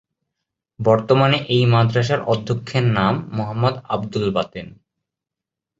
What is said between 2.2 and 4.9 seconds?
অধ্যক্ষের নাম মোহাম্মদ আব্দুল বাতেন।